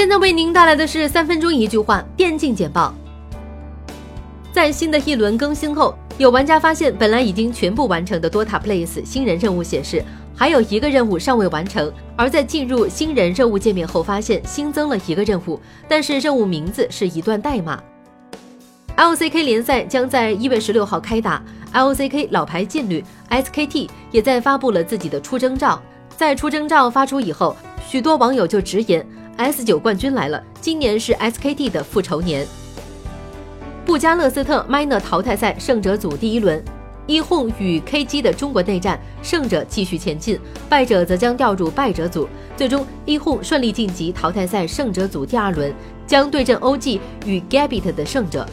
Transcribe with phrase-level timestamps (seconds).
[0.00, 2.94] 现在为您带来的是三分钟一句话电竞简报。
[4.50, 10.02] 在新的一轮更新后，有玩家发现本来已经全部完成的 Dota Place 新人任务显示
[10.34, 17.78] 还有一个任务尚未完成，而在进入新人任务界面后，发现新增了一个任务，但是任务名字是一段代码。
[18.96, 21.44] LCK 联赛将在一月十六号开打
[21.74, 25.78] ，LCK 老牌劲旅 SKT 也在发布了自己的出征照。
[26.16, 27.54] 在出征照发出以后，
[27.86, 29.06] 许多网友就直言
[29.40, 32.46] S 九冠军来了，今年是 SKT 的复仇年。
[33.86, 36.62] 布加勒斯特 Minor 淘汰赛胜者组第一轮，
[37.06, 42.28] 一轰与 KG 的中国内战，胜者继续前进，败者则将调入败者组。
[42.54, 45.72] 最终，一轰顺利晋级淘汰赛胜者组第二轮，
[46.06, 48.46] 将对阵 OG 与 Gabit 的胜者。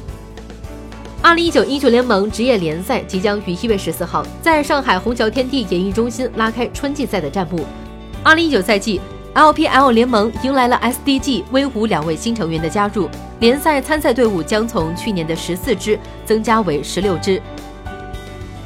[1.21, 7.65] 二零一九英雄联盟职业联赛即将于一月十四号在上海虹桥天地演艺中心拉开春季赛的战幕。
[8.23, 9.01] 二零一九赛季。
[9.35, 13.07] LPL 联盟迎来了 SDG、威武两位新成员的加入，
[13.39, 17.41] 联赛参赛队伍将从去年的十四支增加为十六支。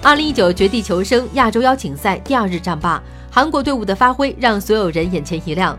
[0.01, 5.77] 二零一九绝地求生亚洲邀请赛第二日战罢，韩国队伍的发挥让所有人眼前一亮。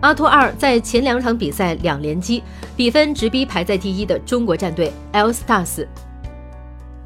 [0.00, 2.42] 阿托二在前两场比赛两连击，
[2.76, 5.86] 比分直逼排在第一的中国战队 L Stars。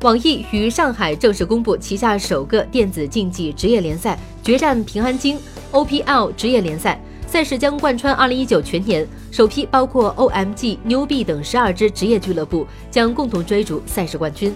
[0.00, 5.38] 网易于上海正式公布旗下首个电子竞技职业联赛——决战平安京
[5.72, 6.98] OPL 职业联赛。
[7.36, 14.54] 赛事将贯穿2019全年，首批包括 OMG、牛币等十二支职业俱乐部将共同追逐赛事冠军。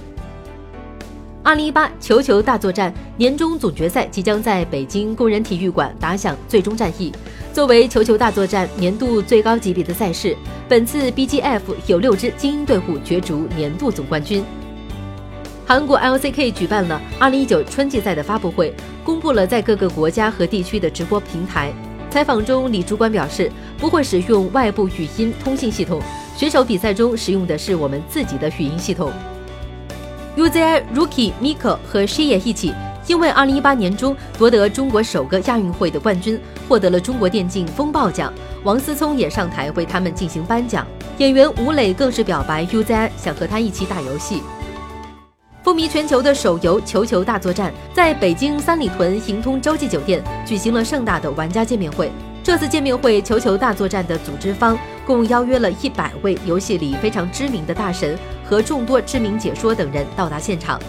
[1.45, 7.13] 2018球球大作战年终总决赛即将在北京工人体育馆打响最终战役。
[7.53, 10.35] 作为球球大作战年度最高级别的赛事，
[10.67, 14.43] 本次 BGF 有六支精英队伍角逐年度总冠军。
[15.67, 21.75] 韩国 LCK 举办了2019春季赛的发布会，公布了在各个国家和地区的直播平台。
[22.11, 26.03] 采访中，李主管表示不会使用外部语音通信系统，
[26.37, 29.13] 选手比赛中使用的是我们自己的语音系统。
[30.37, 32.75] UZI Rookie Miko 和 s h i 一起，
[33.07, 38.33] 因为2018年中夺得中国首个亚运会的冠军，获得了中国电竞风暴奖。
[38.65, 40.85] 王思聪也上台为他们进行颁奖。
[41.19, 44.43] 演员吴磊更是表白 UZI 想和他一起打游戏。
[45.63, 52.11] 风靡全球的手游《球球大作战》在北京三里屯盈通洲际酒店举行了盛大的玩家见面会。
[52.43, 60.81] 这次见面会，《球球大作战》的组织方共邀约了一百位游戏里非常知名的大神和众多知名解说等人到达现场。